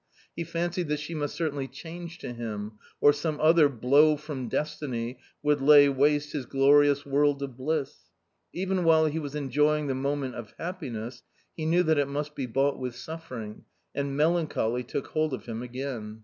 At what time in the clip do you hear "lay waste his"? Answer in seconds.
5.61-6.47